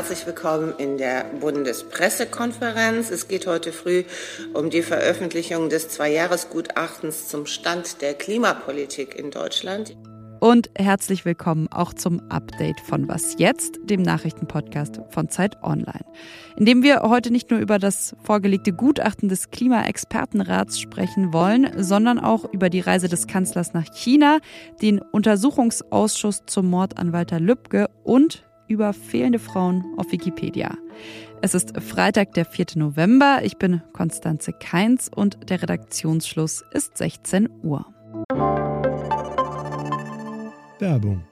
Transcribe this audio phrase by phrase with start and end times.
[0.00, 3.10] herzlich willkommen in der Bundespressekonferenz.
[3.10, 4.04] Es geht heute früh
[4.54, 9.94] um die Veröffentlichung des Zweijahresgutachtens zum Stand der Klimapolitik in Deutschland.
[10.40, 16.06] Und herzlich willkommen auch zum Update von Was jetzt, dem Nachrichtenpodcast von Zeit Online,
[16.56, 22.18] in dem wir heute nicht nur über das vorgelegte Gutachten des Klimaexpertenrats sprechen wollen, sondern
[22.18, 24.38] auch über die Reise des Kanzlers nach China,
[24.80, 30.78] den Untersuchungsausschuss zum Mord an Walter Lübcke und über fehlende Frauen auf Wikipedia.
[31.42, 32.66] Es ist Freitag, der 4.
[32.76, 33.40] November.
[33.42, 37.84] Ich bin Konstanze Keins und der Redaktionsschluss ist 16 Uhr.
[40.78, 41.24] Werbung.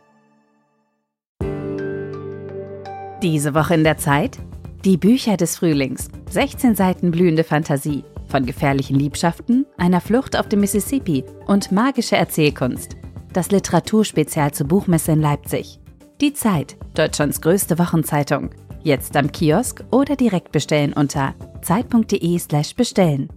[3.22, 4.38] Diese Woche in der Zeit?
[4.84, 6.08] Die Bücher des Frühlings.
[6.30, 8.04] 16 Seiten blühende Fantasie.
[8.28, 12.96] Von gefährlichen Liebschaften, einer Flucht auf dem Mississippi und magische Erzählkunst.
[13.32, 15.80] Das Literaturspezial zur Buchmesse in Leipzig.
[16.20, 18.50] Die Zeit, Deutschlands größte Wochenzeitung.
[18.82, 23.28] Jetzt am Kiosk oder direkt bestellen unter zeit.de/slash bestellen.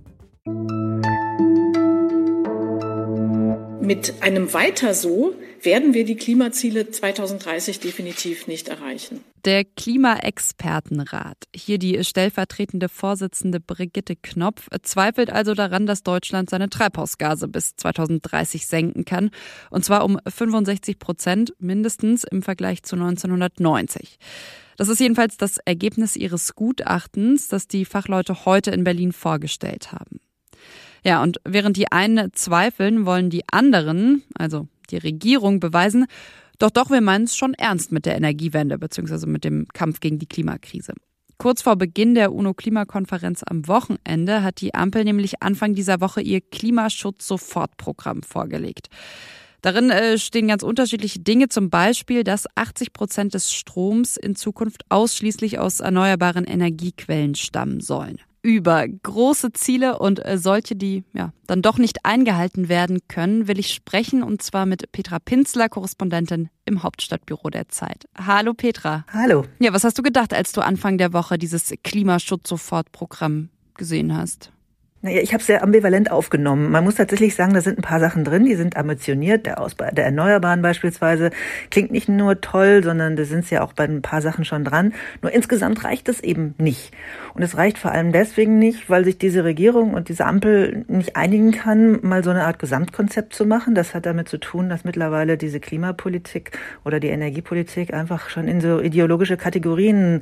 [3.82, 9.24] Mit einem Weiter so werden wir die Klimaziele 2030 definitiv nicht erreichen.
[9.46, 17.48] Der Klimaexpertenrat, hier die stellvertretende Vorsitzende Brigitte Knopf, zweifelt also daran, dass Deutschland seine Treibhausgase
[17.48, 19.32] bis 2030 senken kann.
[19.70, 24.20] Und zwar um 65 Prozent mindestens im Vergleich zu 1990.
[24.78, 30.20] Das ist jedenfalls das Ergebnis ihres Gutachtens, das die Fachleute heute in Berlin vorgestellt haben.
[31.04, 36.06] Ja, und während die einen zweifeln, wollen die anderen, also die Regierung, beweisen,
[36.60, 39.26] doch doch, wir meinen es schon ernst mit der Energiewende bzw.
[39.26, 40.94] mit dem Kampf gegen die Klimakrise.
[41.40, 46.40] Kurz vor Beginn der UNO-Klimakonferenz am Wochenende hat die Ampel nämlich Anfang dieser Woche ihr
[46.40, 48.90] Klimaschutz-Sofortprogramm vorgelegt.
[49.64, 54.84] Darin äh, stehen ganz unterschiedliche Dinge, zum Beispiel, dass 80 Prozent des Stroms in Zukunft
[54.90, 61.62] ausschließlich aus erneuerbaren Energiequellen stammen sollen über große Ziele und äh, solche, die ja dann
[61.62, 66.84] doch nicht eingehalten werden können, will ich sprechen und zwar mit Petra Pinzler, Korrespondentin im
[66.84, 68.08] Hauptstadtbüro der Zeit.
[68.18, 69.06] Hallo Petra.
[69.12, 69.46] Hallo.
[69.60, 74.52] Ja, was hast du gedacht, als du Anfang der Woche dieses Klimaschutz-Sofortprogramm gesehen hast?
[75.04, 76.70] Naja, ich habe es sehr ambivalent aufgenommen.
[76.70, 79.48] Man muss tatsächlich sagen, da sind ein paar Sachen drin, die sind ambitioniert.
[79.48, 81.32] Der Ausbau der Erneuerbaren beispielsweise
[81.72, 84.94] klingt nicht nur toll, sondern da sind ja auch bei ein paar Sachen schon dran.
[85.24, 86.94] Nur insgesamt reicht es eben nicht.
[87.34, 91.16] Und es reicht vor allem deswegen nicht, weil sich diese Regierung und diese Ampel nicht
[91.16, 93.74] einigen kann, mal so eine Art Gesamtkonzept zu machen.
[93.74, 96.52] Das hat damit zu tun, dass mittlerweile diese Klimapolitik
[96.86, 100.22] oder die Energiepolitik einfach schon in so ideologische Kategorien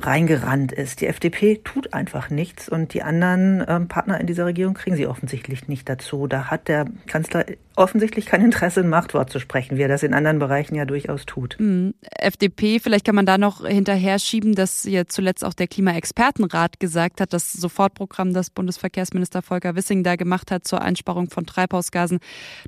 [0.00, 1.00] reingerannt ist.
[1.00, 5.06] Die FDP tut einfach nichts und die anderen ähm, Partner in dieser Regierung kriegen sie
[5.06, 6.26] offensichtlich nicht dazu.
[6.26, 7.44] Da hat der Kanzler
[7.76, 11.26] offensichtlich kein Interesse, ein Machtwort zu sprechen, wie er das in anderen Bereichen ja durchaus
[11.26, 11.56] tut.
[11.58, 11.94] Mhm.
[12.18, 17.20] FDP, vielleicht kann man da noch hinterher schieben, dass ja zuletzt auch der Klimaexpertenrat gesagt
[17.20, 22.18] hat, das Sofortprogramm, das Bundesverkehrsminister Volker Wissing da gemacht hat zur Einsparung von Treibhausgasen,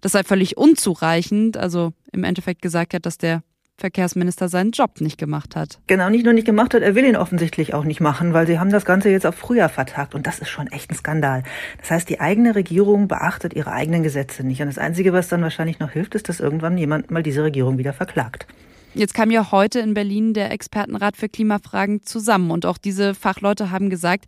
[0.01, 1.57] das sei völlig unzureichend.
[1.57, 3.43] Also im Endeffekt gesagt hat, dass der
[3.79, 5.81] Verkehrsminister seinen Job nicht gemacht hat.
[5.87, 8.59] Genau, nicht nur nicht gemacht hat, er will ihn offensichtlich auch nicht machen, weil sie
[8.59, 11.43] haben das Ganze jetzt auf Frühjahr vertagt und das ist schon echt ein Skandal.
[11.81, 15.43] Das heißt, die eigene Regierung beachtet ihre eigenen Gesetze nicht und das Einzige, was dann
[15.43, 18.47] wahrscheinlich noch hilft, ist, dass irgendwann jemand mal diese Regierung wieder verklagt.
[18.95, 23.71] Jetzt kam ja heute in Berlin der Expertenrat für Klimafragen zusammen und auch diese Fachleute
[23.71, 24.27] haben gesagt,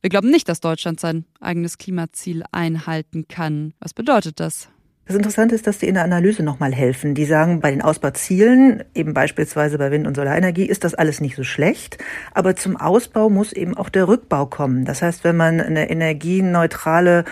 [0.00, 3.74] wir glauben nicht, dass Deutschland sein eigenes Klimaziel einhalten kann.
[3.78, 4.68] Was bedeutet das?
[5.06, 7.14] Das Interessante ist, dass die in der Analyse nochmal helfen.
[7.14, 11.36] Die sagen, bei den Ausbauzielen, eben beispielsweise bei Wind- und Solarenergie, ist das alles nicht
[11.36, 11.98] so schlecht.
[12.34, 14.84] Aber zum Ausbau muss eben auch der Rückbau kommen.
[14.84, 17.24] Das heißt, wenn man eine energieneutrale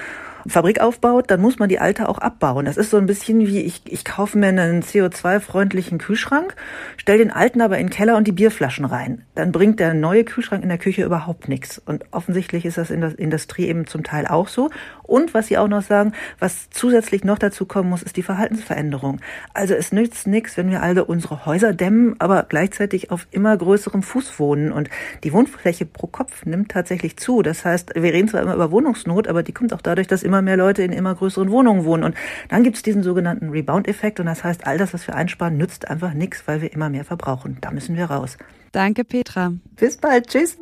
[0.46, 2.66] Fabrik aufbaut, dann muss man die alte auch abbauen.
[2.66, 6.54] Das ist so ein bisschen wie ich, ich kaufe mir einen CO2-freundlichen Kühlschrank,
[6.96, 9.24] stelle den alten aber in den Keller und die Bierflaschen rein.
[9.34, 11.78] Dann bringt der neue Kühlschrank in der Küche überhaupt nichts.
[11.78, 14.70] Und offensichtlich ist das in der Industrie eben zum Teil auch so.
[15.02, 19.20] Und was Sie auch noch sagen, was zusätzlich noch dazu kommen muss, ist die Verhaltensveränderung.
[19.52, 24.02] Also es nützt nichts, wenn wir alle unsere Häuser dämmen, aber gleichzeitig auf immer größerem
[24.02, 24.72] Fuß wohnen.
[24.72, 24.88] Und
[25.22, 27.42] die Wohnfläche pro Kopf nimmt tatsächlich zu.
[27.42, 30.33] Das heißt, wir reden zwar immer über Wohnungsnot, aber die kommt auch dadurch, dass immer
[30.34, 32.02] immer mehr Leute in immer größeren Wohnungen wohnen.
[32.02, 32.16] Und
[32.48, 34.18] dann gibt es diesen sogenannten Rebound-Effekt.
[34.18, 37.04] Und das heißt, all das, was wir einsparen, nützt einfach nichts, weil wir immer mehr
[37.04, 37.58] verbrauchen.
[37.60, 38.36] Da müssen wir raus.
[38.72, 39.52] Danke, Petra.
[39.76, 40.26] Bis bald.
[40.26, 40.58] Tschüss.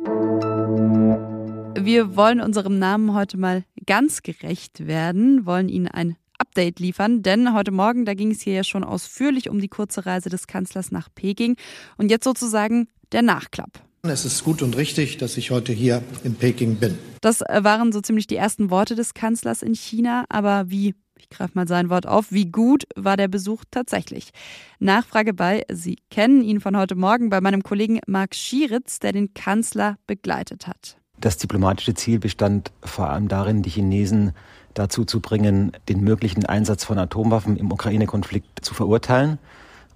[1.75, 7.53] Wir wollen unserem Namen heute mal ganz gerecht werden, wollen Ihnen ein Update liefern, denn
[7.53, 10.91] heute Morgen, da ging es hier ja schon ausführlich um die kurze Reise des Kanzlers
[10.91, 11.55] nach Peking
[11.97, 13.81] und jetzt sozusagen der Nachklapp.
[14.05, 16.97] Es ist gut und richtig, dass ich heute hier in Peking bin.
[17.21, 21.29] Das äh, waren so ziemlich die ersten Worte des Kanzlers in China, aber wie Ich
[21.29, 22.29] greife mal sein Wort auf.
[22.29, 24.31] Wie gut war der Besuch tatsächlich?
[24.79, 29.33] Nachfrage bei, Sie kennen ihn von heute Morgen, bei meinem Kollegen Marc Schieritz, der den
[29.33, 30.97] Kanzler begleitet hat.
[31.21, 34.33] Das diplomatische Ziel bestand vor allem darin, die Chinesen
[34.73, 39.39] dazu zu bringen, den möglichen Einsatz von Atomwaffen im Ukraine-Konflikt zu verurteilen,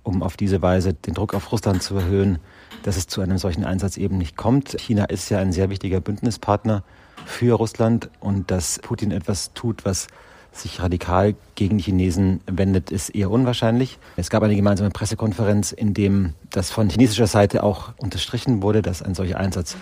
[0.08, 2.40] um auf diese Weise den Druck auf Russland zu erhöhen,
[2.84, 4.80] dass es zu einem solchen Einsatz eben nicht kommt.
[4.80, 6.84] China ist ja ein sehr wichtiger Bündnispartner
[7.26, 10.08] für Russland und dass Putin etwas tut, was
[10.54, 14.00] sich radikal gegen die Chinesen wendet, ist eher unwahrscheinlich.
[14.16, 19.04] Es gab eine gemeinsame Pressekonferenz, in dem das von chinesischer Seite auch unterstrichen wurde, dass
[19.04, 19.76] ein solcher Einsatz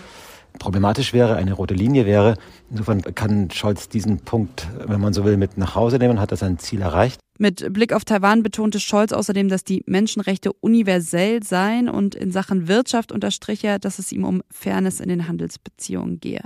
[0.58, 2.36] problematisch wäre, eine rote Linie wäre.
[2.72, 6.38] Insofern kann Scholz diesen Punkt, wenn man so will, mit nach Hause nehmen, hat er
[6.38, 7.20] sein Ziel erreicht.
[7.38, 12.68] Mit Blick auf Taiwan betonte Scholz außerdem, dass die Menschenrechte universell seien und in Sachen
[12.70, 16.44] Wirtschaft unterstrich er, dass es ihm um Fairness in den Handelsbeziehungen gehe.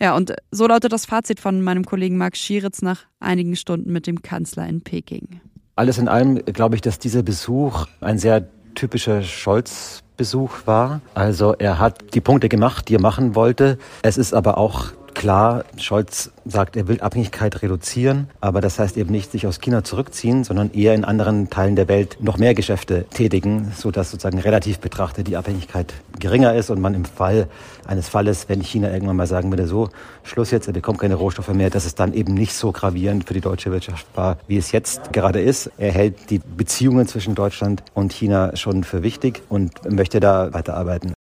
[0.00, 4.06] Ja, und so lautet das Fazit von meinem Kollegen Marc Schieritz nach einigen Stunden mit
[4.06, 5.40] dem Kanzler in Peking.
[5.76, 11.00] Alles in allem glaube ich, dass dieser Besuch ein sehr typischer Scholz Besuch war.
[11.14, 13.78] Also er hat die Punkte gemacht, die er machen wollte.
[14.02, 19.10] Es ist aber auch klar, Scholz sagt, er will Abhängigkeit reduzieren, aber das heißt eben
[19.10, 23.04] nicht sich aus China zurückziehen, sondern eher in anderen Teilen der Welt noch mehr Geschäfte
[23.10, 27.48] tätigen, sodass sozusagen relativ betrachtet die Abhängigkeit geringer ist und man im Fall
[27.86, 29.88] eines Falles, wenn China irgendwann mal sagen würde, so,
[30.22, 33.34] Schluss jetzt, er bekommt keine Rohstoffe mehr, dass es dann eben nicht so gravierend für
[33.34, 35.70] die deutsche Wirtschaft war, wie es jetzt gerade ist.
[35.78, 41.19] Er hält die Beziehungen zwischen Deutschland und China schon für wichtig und möchte da weiterarbeiten.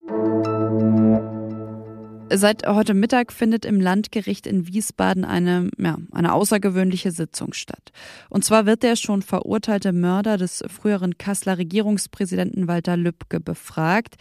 [2.30, 7.90] Seit heute Mittag findet im Landgericht in Wiesbaden eine, ja, eine außergewöhnliche Sitzung statt.
[8.28, 14.16] Und zwar wird der schon verurteilte Mörder des früheren Kasseler Regierungspräsidenten Walter Lübcke befragt.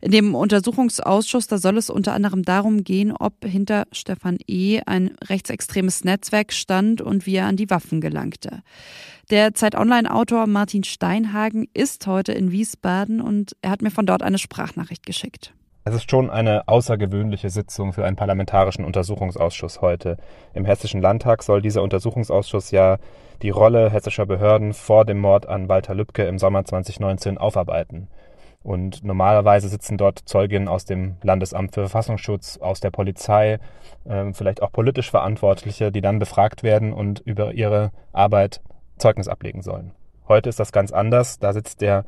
[0.00, 4.80] In dem Untersuchungsausschuss, da soll es unter anderem darum gehen, ob hinter Stefan E.
[4.86, 8.62] ein rechtsextremes Netzwerk stand und wie er an die Waffen gelangte.
[9.30, 14.22] Der Zeit Online-Autor Martin Steinhagen ist heute in Wiesbaden und er hat mir von dort
[14.22, 15.52] eine Sprachnachricht geschickt.
[15.88, 20.18] Es ist schon eine außergewöhnliche Sitzung für einen parlamentarischen Untersuchungsausschuss heute.
[20.52, 22.98] Im Hessischen Landtag soll dieser Untersuchungsausschuss ja
[23.40, 28.08] die Rolle hessischer Behörden vor dem Mord an Walter Lübcke im Sommer 2019 aufarbeiten.
[28.62, 33.58] Und normalerweise sitzen dort Zeuginnen aus dem Landesamt für Verfassungsschutz, aus der Polizei,
[34.04, 38.60] äh, vielleicht auch politisch Verantwortliche, die dann befragt werden und über ihre Arbeit
[38.98, 39.92] Zeugnis ablegen sollen.
[40.28, 41.38] Heute ist das ganz anders.
[41.38, 42.04] Da sitzt der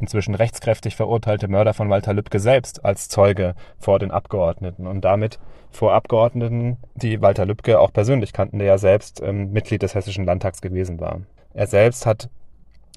[0.00, 5.38] inzwischen rechtskräftig verurteilte Mörder von Walter Lübcke selbst als Zeuge vor den Abgeordneten und damit
[5.70, 10.24] vor Abgeordneten, die Walter Lübcke auch persönlich kannten, der ja selbst ähm, Mitglied des Hessischen
[10.24, 11.20] Landtags gewesen war.
[11.54, 12.28] Er selbst hat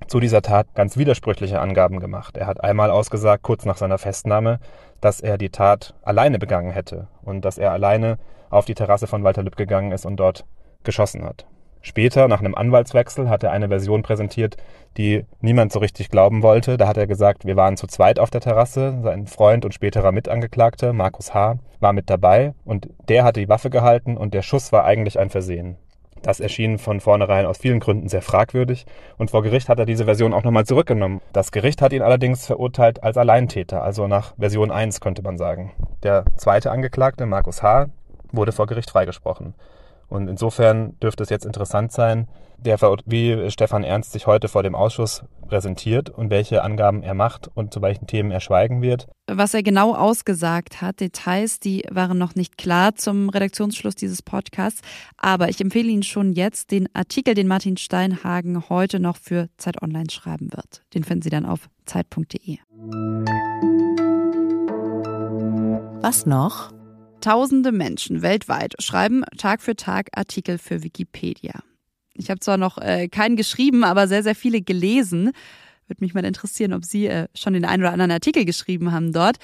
[0.08, 2.38] zu dieser Tat ganz widersprüchliche Angaben gemacht.
[2.38, 4.60] Er hat einmal ausgesagt, kurz nach seiner Festnahme,
[5.02, 8.18] dass er die Tat alleine begangen hätte und dass er alleine
[8.50, 10.46] auf die Terrasse von Walter Lübcke gegangen ist und dort
[10.84, 11.46] geschossen hat.
[11.86, 14.56] Später, nach einem Anwaltswechsel, hat er eine Version präsentiert,
[14.96, 16.78] die niemand so richtig glauben wollte.
[16.78, 19.00] Da hat er gesagt, wir waren zu zweit auf der Terrasse.
[19.04, 23.70] Sein Freund und späterer Mitangeklagte, Markus H., war mit dabei und der hatte die Waffe
[23.70, 25.76] gehalten und der Schuss war eigentlich ein Versehen.
[26.22, 28.86] Das erschien von vornherein aus vielen Gründen sehr fragwürdig
[29.18, 31.20] und vor Gericht hat er diese Version auch nochmal zurückgenommen.
[31.34, 35.74] Das Gericht hat ihn allerdings verurteilt als Alleintäter, also nach Version 1 könnte man sagen.
[36.02, 37.88] Der zweite Angeklagte, Markus H.,
[38.32, 39.54] wurde vor Gericht freigesprochen.
[40.14, 42.28] Und insofern dürfte es jetzt interessant sein,
[42.60, 47.50] der, wie Stefan Ernst sich heute vor dem Ausschuss präsentiert und welche Angaben er macht
[47.56, 49.08] und zu welchen Themen er schweigen wird.
[49.26, 54.82] Was er genau ausgesagt hat, Details, die waren noch nicht klar zum Redaktionsschluss dieses Podcasts.
[55.18, 59.82] Aber ich empfehle Ihnen schon jetzt den Artikel, den Martin Steinhagen heute noch für Zeit
[59.82, 60.84] Online schreiben wird.
[60.94, 62.60] Den finden Sie dann auf zeit.de.
[66.04, 66.72] Was noch?
[67.24, 71.64] Tausende Menschen weltweit schreiben Tag für Tag Artikel für Wikipedia.
[72.16, 75.32] Ich habe zwar noch äh, keinen geschrieben, aber sehr, sehr viele gelesen.
[75.88, 79.14] Würde mich mal interessieren, ob Sie äh, schon den einen oder anderen Artikel geschrieben haben
[79.14, 79.38] dort.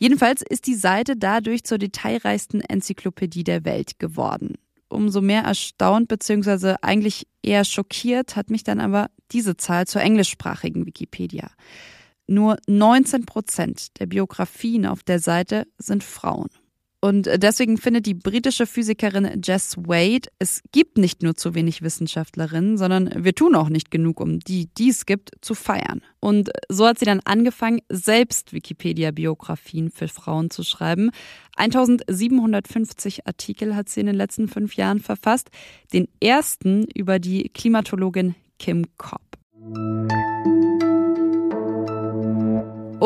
[0.00, 4.56] Jedenfalls ist die Seite dadurch zur detailreichsten Enzyklopädie der Welt geworden.
[4.88, 6.78] Umso mehr erstaunt bzw.
[6.82, 11.48] eigentlich eher schockiert hat mich dann aber diese Zahl zur englischsprachigen Wikipedia.
[12.26, 16.48] Nur 19 Prozent der Biografien auf der Seite sind Frauen.
[17.02, 22.76] Und deswegen findet die britische Physikerin Jess Wade, es gibt nicht nur zu wenig Wissenschaftlerinnen,
[22.76, 26.02] sondern wir tun auch nicht genug, um die, die es gibt, zu feiern.
[26.20, 31.10] Und so hat sie dann angefangen, selbst Wikipedia-Biografien für Frauen zu schreiben.
[31.56, 35.48] 1750 Artikel hat sie in den letzten fünf Jahren verfasst.
[35.94, 39.29] Den ersten über die Klimatologin Kim Cobb.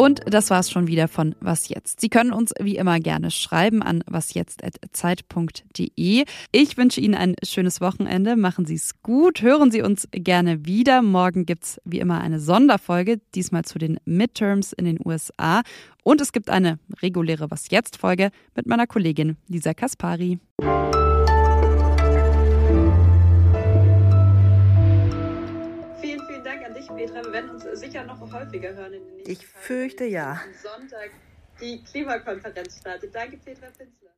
[0.05, 2.03] Und das war's schon wieder von Was Jetzt.
[2.03, 6.25] Sie können uns wie immer gerne schreiben an wasjetzt.zeit.de.
[6.53, 8.37] Ich wünsche Ihnen ein schönes Wochenende.
[8.37, 9.41] Machen Sie es gut.
[9.41, 11.01] Hören Sie uns gerne wieder.
[11.01, 15.63] Morgen gibt's wie immer eine Sonderfolge, diesmal zu den Midterms in den USA.
[16.03, 20.39] Und es gibt eine reguläre Was Jetzt Folge mit meiner Kollegin Lisa Kaspari.
[27.05, 27.25] Petra.
[27.25, 30.41] Wir werden sicher noch häufiger hören in den nächsten Ich fürchte ja.
[30.63, 31.11] Sonntag
[31.61, 33.15] die Klimakonferenz startet.
[33.15, 34.14] Danke, Petra Pinzler.